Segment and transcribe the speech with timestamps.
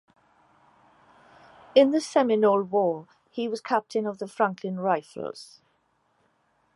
[1.75, 5.61] In the Seminole War, he was captain of the Franklin Rifles.